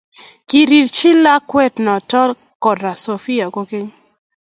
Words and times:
Kirikchi 0.47 1.09
lakwanoto 1.23 2.21
Kora 2.63 2.91
Sifichi 3.03 3.45
kokeny 3.53 3.87